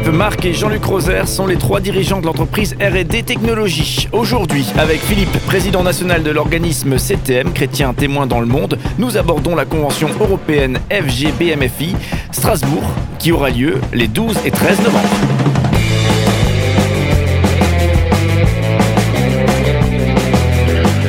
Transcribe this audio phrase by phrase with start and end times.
[0.00, 4.08] Philippe, Marc et Jean-Luc Roser sont les trois dirigeants de l'entreprise R&D Technologies.
[4.12, 9.54] Aujourd'hui, avec Philippe, président national de l'organisme CTM, Chrétien Témoin dans le Monde, nous abordons
[9.54, 11.94] la convention européenne FGBMFI
[12.32, 12.82] Strasbourg,
[13.18, 15.08] qui aura lieu les 12 et 13 novembre.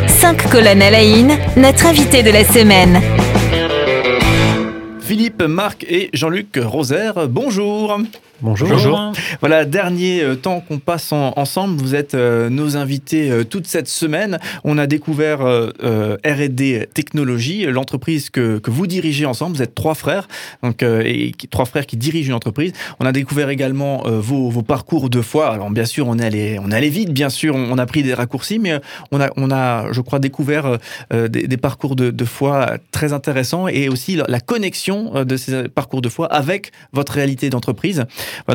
[0.08, 3.02] Cinq colonnes à la in, notre invité de la semaine.
[5.00, 7.98] Philippe, Marc et Jean-Luc Roser, bonjour.
[8.42, 9.14] Bonjour.
[9.40, 11.80] Voilà, dernier euh, temps qu'on passe ensemble.
[11.80, 14.40] Vous êtes euh, nos invités euh, toute cette semaine.
[14.64, 19.58] On a découvert R&D Technologies, l'entreprise que, que, vous dirigez ensemble.
[19.58, 20.28] Vous êtes trois frères,
[20.64, 22.74] donc et trois frères qui dirigent une entreprise.
[23.00, 25.52] On a découvert également vos, vos, parcours de foi.
[25.52, 27.56] Alors bien sûr, on est allé, on est allé vite, bien sûr.
[27.56, 28.80] On a pris des raccourcis, mais
[29.12, 30.78] on a, on a, je crois, découvert
[31.12, 36.02] des, des, parcours de, de, foi très intéressants et aussi la connexion de ces parcours
[36.02, 38.06] de foi avec votre réalité d'entreprise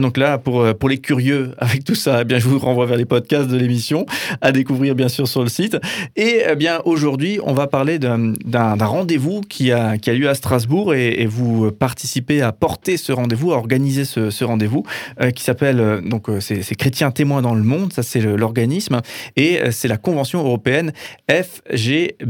[0.01, 2.87] donc là, pour, euh, pour les curieux avec tout ça, eh bien, je vous renvoie
[2.87, 4.07] vers les podcasts de l'émission
[4.41, 5.77] à découvrir bien sûr sur le site.
[6.17, 8.35] Et eh bien aujourd'hui, on va parler d'un
[8.81, 14.05] rendez-vous qui a, lieu à Strasbourg et, vous participez à porter ce rendez-vous, à organiser
[14.05, 14.85] ce, ce rendez-vous
[15.21, 19.01] euh, qui s'appelle euh, donc c'est Chrétiens témoins dans le monde, ça c'est l'organisme
[19.37, 20.93] et c'est la convention européenne
[21.29, 22.27] FGBMF.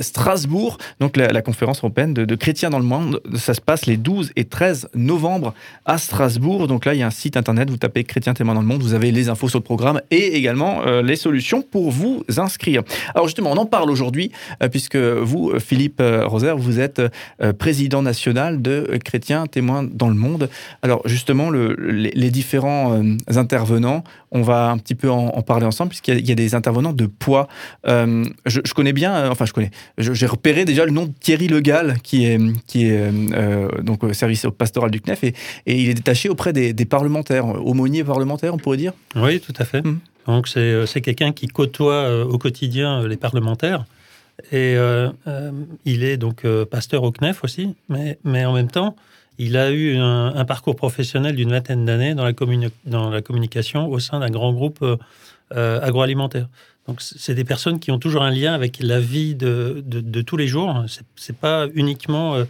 [0.00, 3.20] Strasbourg, donc la, conférence européenne de, chrétiens dans le monde.
[3.36, 6.66] Ça se passe les 12 et 13 novembre à Strasbourg.
[6.68, 8.82] Donc là, il y a un site internet, vous tapez chrétiens témoins dans le monde,
[8.82, 12.82] vous avez les infos sur le programme et également euh, les solutions pour vous inscrire.
[13.14, 17.02] Alors justement, on en parle aujourd'hui euh, puisque vous, Philippe euh, Roser, vous êtes
[17.58, 20.48] président national de chrétiens témoins dans le monde.
[20.82, 23.00] Alors justement, le, les, différents
[23.34, 27.06] intervenants, on va un petit peu en, parler ensemble puisqu'il y, a des intervenants de
[27.06, 27.48] poids.
[27.86, 29.52] Je, je, connais bien, enfin je
[29.98, 34.12] j'ai repéré déjà le nom de Thierry Legal, qui est, qui est euh, donc au
[34.12, 35.34] service pastoral du CNEF, et,
[35.66, 39.64] et il est détaché auprès des, parlementaires, aumônier parlementaire, on pourrait dire Oui, tout à
[39.64, 39.82] fait.
[39.82, 39.98] Mmh.
[40.26, 43.84] Donc euh, c'est quelqu'un qui côtoie euh, au quotidien les parlementaires.
[44.52, 44.76] Et
[45.84, 48.94] il est donc pasteur au CNEF aussi, mais, mais en même temps,
[49.36, 52.24] il a eu un, parcours professionnel d'une vingtaine d'années dans
[53.10, 54.84] la communication au sein d'un grand groupe
[55.50, 56.46] agroalimentaire.
[56.88, 60.38] Donc, c'est des personnes qui ont toujours un lien avec la vie de, de, tous
[60.38, 60.84] les jours.
[61.16, 62.44] C'est pas uniquement euh,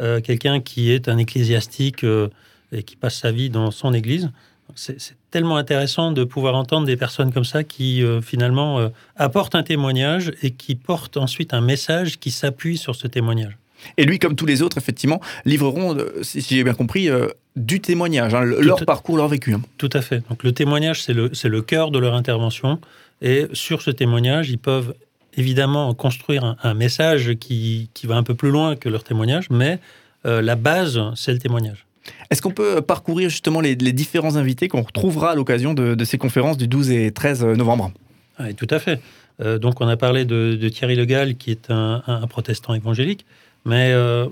[0.00, 2.28] euh, quelqu'un qui est un ecclésiastique euh,
[2.72, 4.32] et qui passe sa vie dans son église.
[4.74, 4.98] C'est
[5.30, 10.50] tellement intéressant de pouvoir entendre des personnes comme ça qui finalement apportent un témoignage et
[10.50, 13.56] qui portent ensuite un message qui s'appuie sur ce témoignage.
[13.96, 17.08] Et lui, comme tous les autres, effectivement, livreront, si j'ai bien compris,
[17.56, 19.54] du témoignage, hein, leur parcours, leur vécu.
[19.54, 19.62] Hein.
[19.78, 20.22] Tout à fait.
[20.28, 22.78] Donc le témoignage, c'est le, le cœur de leur intervention.
[23.22, 24.94] Et sur ce témoignage, ils peuvent
[25.36, 29.78] évidemment construire un, message qui, qui, va un peu plus loin que leur témoignage, mais
[30.24, 31.86] euh, la base, c'est le témoignage.
[32.30, 36.56] Est-ce qu'on peut parcourir justement les, différents invités qu'on retrouvera à l'occasion de, ces conférences
[36.56, 37.92] du 12 et 13 novembre?
[38.38, 39.00] Oui, tout à fait.
[39.40, 43.26] Euh, donc on a parlé de, Thierry Le Gall, qui est un, protestant évangélique,
[43.64, 44.26] mais euh,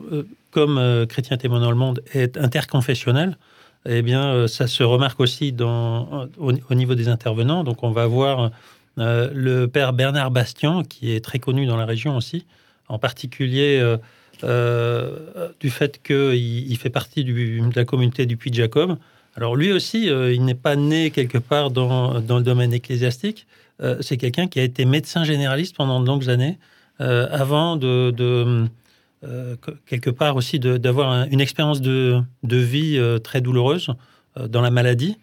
[0.54, 3.36] comme Chrétien témoin dans le monde est interconfessionnel,
[3.86, 7.64] eh bien, ça se remarque aussi dans, au, au, niveau des intervenants.
[7.64, 8.50] Donc on va voir
[8.98, 12.46] euh, le père Bernard Bastian, qui est très connu dans la région aussi,
[12.88, 13.96] en particulier euh,
[14.44, 18.96] euh, du fait qu'il il fait partie de la communauté du Puy-de-Jacob.
[19.36, 23.48] Alors lui aussi, il n'est pas né quelque part dans, le domaine ecclésiastique.
[24.00, 26.56] c'est quelqu'un qui a été médecin généraliste pendant de longues années,
[27.00, 28.68] avant de,
[29.86, 33.88] quelque part aussi d'avoir une expérience de, vie très douloureuse
[34.36, 35.16] dans la maladie.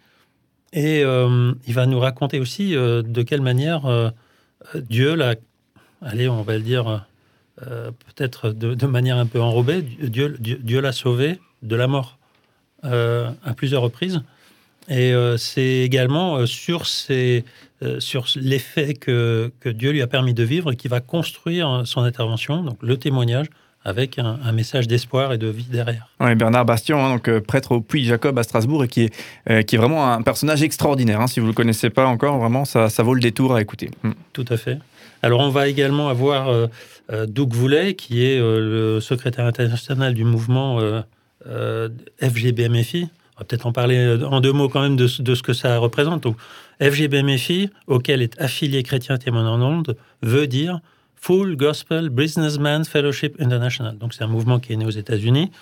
[0.72, 4.10] Et euh, il va nous raconter aussi euh, de quelle manière euh,
[4.74, 5.34] Dieu l'a,
[6.00, 7.06] allez, on va le dire
[7.60, 12.18] peut-être de, manière un peu enrobée, Dieu, Dieu, l'a sauvé de la mort
[12.82, 14.20] à plusieurs reprises.
[14.88, 20.88] Et c'est également sur, sur l'effet que, que, Dieu lui a permis de vivre qui
[20.88, 23.46] va construire son intervention, donc le témoignage,
[23.84, 26.08] avec un, message d'espoir et de vie derrière.
[26.20, 29.14] Oui, Bernard Bastion, hein, donc euh, prêtre au Puy Jacob à Strasbourg, et qui est,
[29.50, 31.20] euh, qui est vraiment un personnage extraordinaire.
[31.20, 31.26] Hein.
[31.26, 33.90] si vous ne le connaissez pas encore, vraiment, ça, ça vaut le détour à écouter.
[34.02, 34.12] Hmm.
[34.32, 34.78] Tout à fait.
[35.22, 36.68] Alors, on va également avoir euh,
[37.26, 40.80] Doug Voulet, qui est le secrétaire international du mouvement
[42.20, 43.08] FGBMFI.
[43.36, 45.78] On va peut-être en parler en deux mots quand même de, de, ce que ça
[45.78, 46.22] représente.
[46.22, 46.36] Donc,
[46.80, 50.80] FGBMFI, auquel est affilié Chrétien Témoin en Monde, veut dire
[51.22, 53.96] Full Gospel Businessman Fellowship International.
[53.96, 55.52] Donc c'est un mouvement qui est né aux États-Unis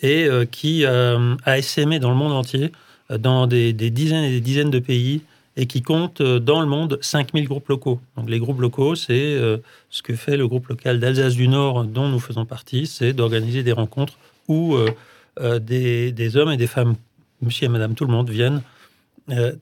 [0.00, 2.70] et euh, qui euh, a essaimé dans le monde entier,
[3.10, 5.22] euh, dans des, dizaines et des dizaines de pays,
[5.56, 8.00] et qui compte dans le monde 5000 groupes locaux.
[8.16, 9.36] Donc les groupes locaux, c'est
[9.90, 13.64] ce que fait le groupe local d'Alsace du Nord, dont nous faisons partie, c'est d'organiser
[13.64, 14.76] des rencontres où
[15.60, 16.94] des, des, hommes et des femmes
[17.42, 18.62] monsieur et madame tout le monde viennent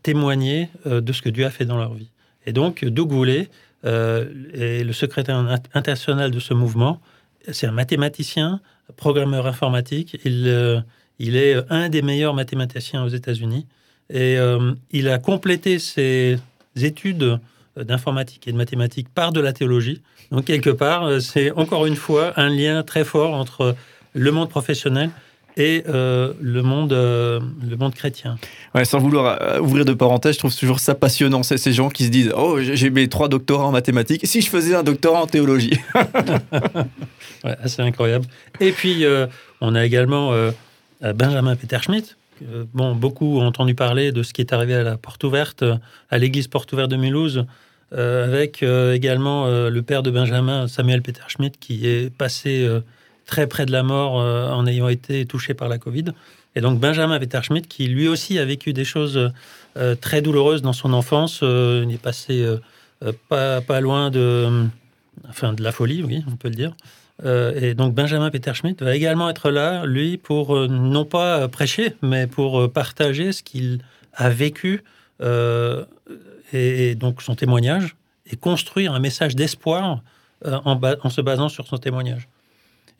[0.02, 2.10] témoigner de ce que Dieu a fait dans leur vie.
[2.44, 3.48] Et donc, Doug Goulet
[3.86, 5.36] est le secrétaire
[5.74, 7.00] international de ce mouvement.
[7.52, 8.60] C'est un mathématicien,
[8.96, 10.18] programmeur informatique.
[10.24, 10.84] Il,
[11.18, 13.66] il est un des meilleurs mathématiciens aux États-Unis.
[14.10, 14.36] Et
[14.90, 16.38] il a complété ses
[16.76, 17.38] études
[17.76, 20.02] d'informatique et de mathématiques par de la théologie.
[20.30, 23.76] Donc, quelque part, c'est encore une fois un lien très fort entre
[24.14, 25.10] le monde professionnel
[25.56, 28.38] et euh, le, monde, euh, le monde chrétien.
[28.74, 31.88] Ouais, sans vouloir euh, ouvrir de parenthèses, je trouve toujours ça passionnant, c'est ces gens
[31.88, 35.22] qui se disent Oh, j'ai mes trois doctorats en mathématiques, si je faisais un doctorat
[35.22, 35.78] en théologie
[37.44, 38.26] ouais, C'est incroyable.
[38.60, 39.04] Et puis,
[39.60, 40.32] on a également
[41.00, 42.16] Benjamin Peter Schmidt.
[42.74, 45.64] Bon, beaucoup ont entendu parler de ce qui est arrivé à la Porte Ouverte,
[46.10, 47.46] à l'église Porte Ouverte de Mulhouse,
[47.92, 52.68] avec également le père de Benjamin, Samuel Peter Schmidt, qui est passé
[53.26, 56.06] très près de la mort euh, en ayant été touché par la Covid.
[56.54, 59.30] Et donc Benjamin Wetterschmidt, qui lui aussi a vécu des choses
[59.76, 62.46] euh, très douloureuses dans son enfance, euh, il est passé
[63.28, 64.64] pas, pas, loin de,
[65.28, 66.74] enfin, de la folie, oui, on peut le dire.
[67.24, 72.26] et donc Benjamin Peter Schmidt va également être là, lui, pour non pas prêcher, mais
[72.26, 73.80] pour partager ce qu'il
[74.14, 74.82] a vécu
[76.54, 77.96] et, donc son témoignage
[78.30, 80.00] et construire un message d'espoir
[80.42, 82.28] en, se basant sur son témoignage.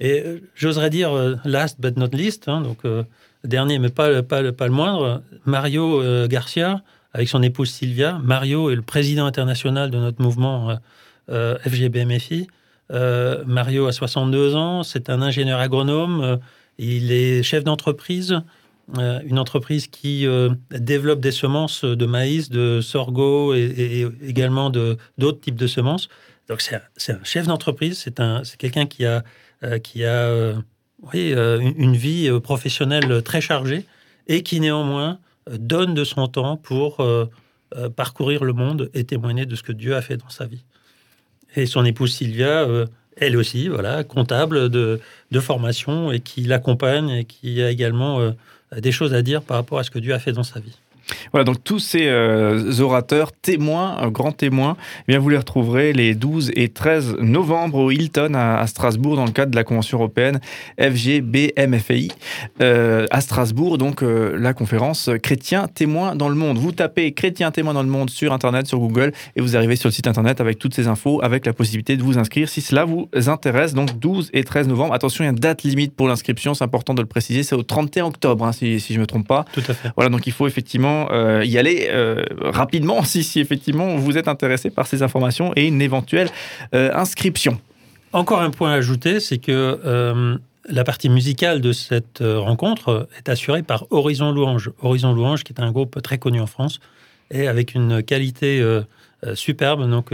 [0.01, 3.05] Et euh, j'oserais dire, euh, last but not least, hein, donc euh,
[3.45, 6.83] dernier mais pas, pas, pas le moindre, Mario Garcia,
[7.13, 8.21] avec son épouse Sylvia.
[8.23, 10.77] Mario est le président international de notre mouvement
[11.29, 12.49] FGBMFI.
[12.91, 16.41] Mario a 62 ans, c'est un ingénieur agronome,
[16.79, 18.41] il est chef d'entreprise,
[18.95, 20.27] une entreprise qui
[20.71, 26.09] développe des semences de maïs, de sorgho et, et également d'autres types de semences.
[26.49, 29.25] Donc c'est un, un, chef d'entreprise, c'est quelqu'un qui a
[29.65, 30.55] euh, qui a euh,
[31.15, 33.87] oui, euh, une vie professionnelle très chargée
[34.27, 35.19] et qui néanmoins
[35.51, 37.07] donne de son temps pour
[37.95, 40.65] parcourir le monde et témoigner de ce que Dieu a fait dans sa vie.
[41.55, 42.67] Et son épouse Sylvia,
[43.17, 45.01] elle aussi, voilà, comptable de,
[45.31, 48.33] de formation et qui l'accompagne et qui a également
[48.81, 50.77] des choses à dire par rapport à ce que Dieu a fait dans sa vie.
[51.33, 54.77] Voilà, donc tous ces euh, orateurs, témoins, euh, grands témoins,
[55.07, 59.25] eh bien vous les retrouverez les 12 et 13 novembre au Hilton à, Strasbourg dans
[59.25, 60.41] le cadre de la Convention européenne
[60.81, 62.11] FGBMFI
[62.61, 66.59] euh, à Strasbourg, donc la conférence Chrétiens témoins dans le monde.
[66.59, 69.89] Vous tapez Chrétiens témoins dans le monde sur Internet, sur Google, et vous arrivez sur
[69.89, 72.85] le site Internet avec toutes ces infos, avec la possibilité de vous inscrire si cela
[72.85, 73.75] vous intéresse.
[73.75, 74.95] Donc 12 et 13 novembre.
[74.95, 77.55] Attention, il y a une date limite pour l'inscription, c'est important de le préciser, c'est
[77.55, 79.45] au 31 octobre, hein, si, si je ne me trompe pas.
[79.53, 79.91] Tout à fait.
[79.97, 84.29] Voilà, donc il faut effectivement euh, y aller euh, rapidement si, si, effectivement vous êtes
[84.29, 86.29] intéressé par ces informations et une éventuelle
[86.75, 87.59] euh, inscription.
[88.13, 93.63] Encore un point à ajouter, c'est que la partie musicale de cette rencontre est assurée
[93.63, 94.71] par Horizon Louange.
[94.81, 96.81] Horizon Louange, qui est un groupe très connu en France
[97.31, 98.65] et avec une qualité
[99.35, 99.91] superbe.
[99.91, 100.11] Donc,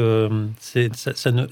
[0.59, 1.47] ça, ne, ça, ne,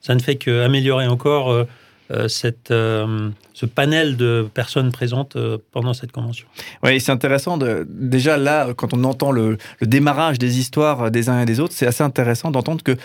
[0.00, 1.66] ça, ne, fait qu'améliorer encore
[2.10, 6.46] euh, cette, euh, ce panel de personnes présentes euh, pendant cette convention.
[6.82, 7.58] Oui, c'est intéressant.
[7.88, 11.86] Déjà là, quand on entend le, démarrage des histoires des uns et des autres, c'est
[11.86, 12.96] assez intéressant d'entendre que,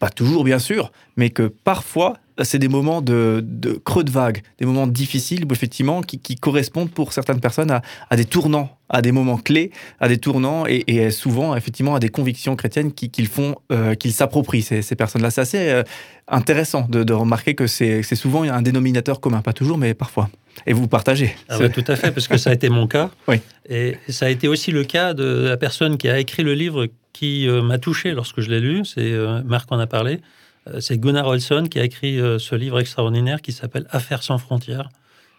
[0.00, 2.14] pas toujours bien sûr, mais que parfois
[2.44, 3.44] c'est des moments de,
[3.84, 8.78] creux de vague, des moments difficiles, effectivement, qui, correspondent pour certaines personnes à, des tournants,
[8.88, 9.70] à des moments clés,
[10.00, 14.62] à des tournants, et, souvent, effectivement, à des convictions chrétiennes qu'ils font, euh, qu'ils s'approprient,
[14.62, 15.30] ces, personnes-là.
[15.30, 15.82] C'est assez euh,
[16.28, 20.30] intéressant de, remarquer que c'est souvent un dénominateur commun, pas toujours, mais parfois.
[20.66, 21.34] Et vous partagez.
[21.48, 23.10] Ah tout à fait, parce que ça a été mon cas.
[23.28, 23.36] oui.
[23.68, 26.88] Et ça a été aussi le cas de la personne qui a écrit le livre
[27.12, 28.84] qui euh, m'a touché lorsque je l'ai lu.
[28.84, 30.20] C'est Marc en a parlé.
[30.68, 34.38] Euh, c'est Gunnar Olson qui a écrit euh, ce livre extraordinaire qui s'appelle Affaires sans
[34.38, 34.90] frontières.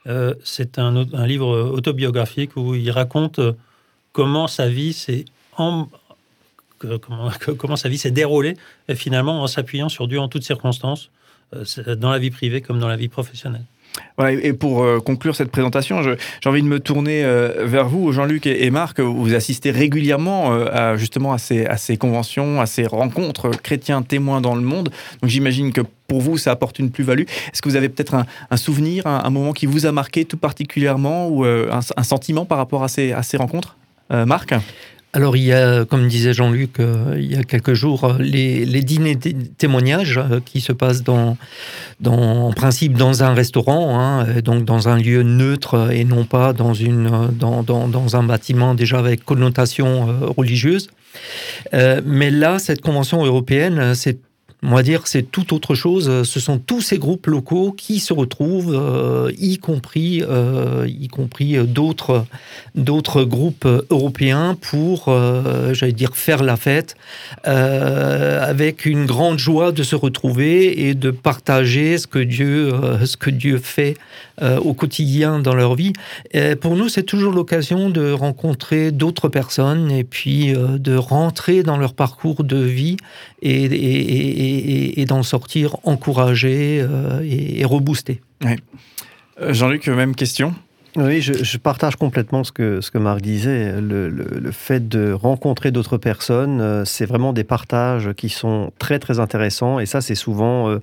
[0.07, 3.39] Euh, c'est un, livre autobiographique où il raconte
[4.13, 5.25] comment sa vie s'est
[7.57, 8.57] comment, sa vie s'est déroulée
[8.95, 11.11] finalement en s'appuyant sur Dieu en toutes circonstances,
[11.87, 13.65] dans la vie privée comme dans la vie professionnelle.
[14.29, 16.17] Et pour euh, conclure cette présentation, j'ai
[16.49, 18.99] envie de me tourner euh, vers vous, Jean-Luc et, Marc.
[18.99, 24.55] Vous assistez régulièrement euh, à, justement à ces, conventions, à ces rencontres chrétiens témoins dans
[24.55, 24.89] le monde.
[25.21, 27.23] Donc j'imagine que pour vous, ça apporte une plus-value.
[27.23, 28.15] Est-ce que vous avez peut-être
[28.49, 32.83] un, souvenir, un, moment qui vous a marqué tout particulièrement ou un, sentiment par rapport
[32.83, 33.77] à ces rencontres?
[34.09, 34.53] Marc?
[35.13, 38.65] Alors il y a, comme disait Jean-Luc, euh, il y a quelques jours, euh, les,
[38.81, 39.17] dîners
[39.57, 41.37] témoignages euh, qui se passent dans,
[42.05, 46.73] en principe dans un restaurant, hein, donc dans un lieu neutre et non pas dans,
[46.73, 50.89] une, dans, dans, dans un bâtiment déjà avec connotation religieuse.
[51.73, 54.17] mais là, cette convention européenne, c'est
[54.63, 56.21] On va dire c'est tout autre chose.
[56.23, 62.25] Ce sont tous ces groupes locaux qui se retrouvent, euh, y compris, euh, compris d'autres,
[63.23, 66.95] groupes européens pour, euh, j'allais dire, faire la fête,
[67.43, 72.71] avec une grande joie de se retrouver et de partager ce que Dieu,
[73.03, 73.97] ce que Dieu fait
[74.63, 75.93] au quotidien dans leur vie.
[76.61, 81.93] Pour nous, c'est toujours l'occasion de rencontrer d'autres personnes et puis de rentrer dans leur
[81.93, 82.97] parcours de vie
[83.41, 88.21] et, d'en sortir encouragé euh, et, reboosté.
[88.43, 90.53] Euh, Jean-Luc, même question?
[90.95, 93.79] Oui, je, partage complètement ce que, ce que Marc disait.
[93.79, 99.19] Le, fait de rencontrer d'autres personnes, euh, c'est vraiment des partages qui sont très très
[99.19, 99.79] intéressants.
[99.79, 100.75] Et ça, c'est souvent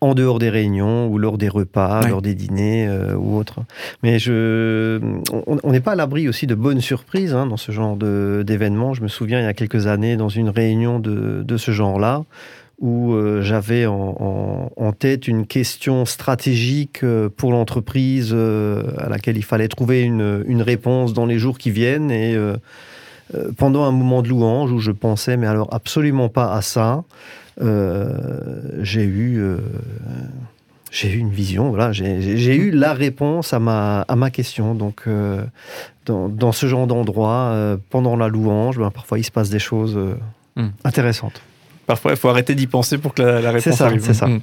[0.00, 3.60] en dehors des réunions ou lors des repas, lors des dîners ou autres.
[4.02, 5.00] Mais je,
[5.46, 8.94] on n'est pas à l'abri aussi de bonnes surprises hein, dans ce genre d'événements.
[8.94, 12.24] Je me souviens il y a quelques années dans une réunion de, de ce genre-là
[12.78, 19.44] où euh, j'avais en, tête une question stratégique euh, pour l'entreprise euh, à laquelle il
[19.44, 22.10] fallait trouver une, réponse dans les jours qui viennent.
[22.10, 22.38] Et
[23.56, 27.04] pendant un moment de louange où je pensais, mais alors absolument pas à ça,
[27.60, 29.42] j'ai eu
[30.90, 34.74] j'ai eu une vision, voilà, j'ai eu la réponse à ma, à ma question.
[34.74, 35.08] Donc,
[36.06, 39.98] dans, ce genre d'endroit, pendant la louange, ben, parfois il se passe des choses
[40.56, 40.68] hmm.
[40.84, 41.42] intéressantes.
[41.86, 44.02] Parfois, il faut arrêter d'y penser pour que la, réponse arrive.
[44.04, 44.26] C'est ça.
[44.26, 44.40] Mm.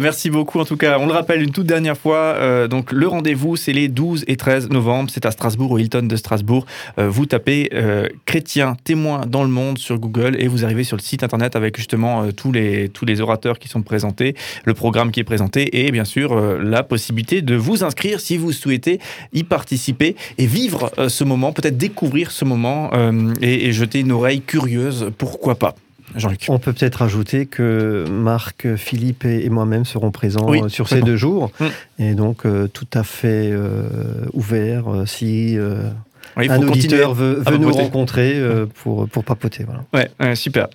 [0.00, 0.60] merci beaucoup.
[0.60, 2.16] En tout cas, on le rappelle une toute dernière fois.
[2.16, 5.10] Euh, donc, le rendez-vous, c'est les 12 et 13 novembre.
[5.12, 6.66] C'est à Strasbourg, au Hilton de Strasbourg.
[6.98, 10.96] Euh, vous tapez euh, chrétien témoin dans le monde sur Google et vous arrivez sur
[10.96, 15.10] le site internet avec justement tous les tous les orateurs qui sont présentés, le programme
[15.10, 19.00] qui est présenté et bien sûr la possibilité de vous inscrire si vous souhaitez
[19.32, 22.90] y participer et vivre ce moment, peut-être découvrir ce moment
[23.40, 25.10] et, et jeter une oreille curieuse.
[25.16, 25.74] Pourquoi pas?
[26.48, 31.16] On peut peut-être ajouter que Marc, Philippe et moi-même seront présents euh, sur ces deux
[31.16, 31.50] jours.
[31.60, 31.66] Mm.
[31.98, 33.84] Et donc, euh, tout à fait euh,
[34.32, 35.56] ouvert si
[36.48, 39.64] un auditeur veut, nous rencontrer euh, pour, pour papoter.
[39.64, 40.10] Voilà.
[40.20, 40.68] Ouais, super.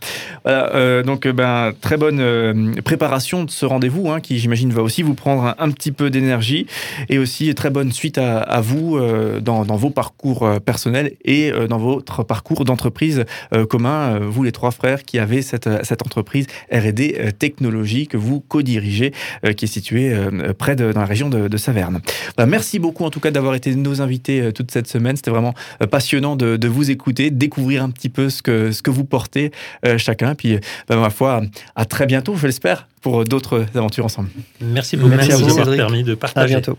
[0.44, 4.82] Voilà, euh, donc, euh, ben, très bonne préparation de ce rendez-vous, hein, qui j'imagine va
[4.82, 6.68] aussi vous prendre un, petit peu d'énergie
[7.10, 8.98] et aussi très bonne suite à, vous
[9.42, 13.26] dans, dans, vos parcours personnels et dans votre parcours d'entreprise
[13.70, 19.12] commun, vous les trois frères qui avez cette, cette entreprise R&D Technologie que vous co-dirigez,
[19.58, 20.16] qui est située
[20.58, 22.02] près de dans la région de, Saverne.
[22.48, 25.16] merci beaucoup en tout cas d'avoir été nos invités toute cette semaine.
[25.16, 25.55] C'était vraiment
[25.90, 29.52] passionnant de, vous écouter, découvrir un petit peu ce que, ce que vous portez
[29.86, 30.36] euh, chacun.
[30.36, 31.42] Puis, bah, ma foi,
[31.76, 34.30] à très bientôt, je l'espère, pour d'autres aventures ensemble.
[34.62, 35.10] Merci beaucoup.
[35.10, 36.56] Merci, Merci à vous, permis de partager.
[36.56, 36.78] À bientôt.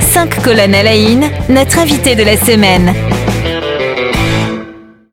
[0.00, 0.96] Cinq colonnes à la
[1.48, 3.17] notre invité de la semaine.